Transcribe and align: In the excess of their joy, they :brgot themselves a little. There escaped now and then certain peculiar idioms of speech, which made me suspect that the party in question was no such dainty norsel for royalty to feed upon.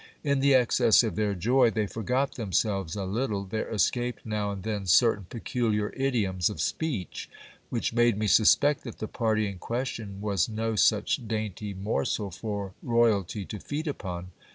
In 0.23 0.39
the 0.39 0.55
excess 0.55 1.03
of 1.03 1.15
their 1.15 1.35
joy, 1.35 1.69
they 1.69 1.85
:brgot 1.85 2.33
themselves 2.33 2.95
a 2.95 3.05
little. 3.05 3.43
There 3.45 3.69
escaped 3.69 4.25
now 4.25 4.49
and 4.49 4.63
then 4.63 4.87
certain 4.87 5.25
peculiar 5.29 5.93
idioms 5.95 6.49
of 6.49 6.59
speech, 6.59 7.29
which 7.69 7.93
made 7.93 8.17
me 8.17 8.25
suspect 8.25 8.83
that 8.83 8.97
the 8.97 9.07
party 9.07 9.45
in 9.45 9.59
question 9.59 10.19
was 10.19 10.49
no 10.49 10.75
such 10.75 11.27
dainty 11.27 11.75
norsel 11.75 12.31
for 12.33 12.73
royalty 12.81 13.45
to 13.45 13.59
feed 13.59 13.85
upon. 13.87 14.31